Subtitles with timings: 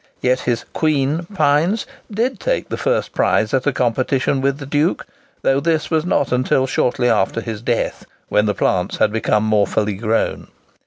[0.19, 5.59] Yet his "Queen" pines did take the first prize at a competition with the Duke,—though
[5.59, 9.93] this was not until shortly after his death, when the plants had become more fully
[9.93, 10.47] grown.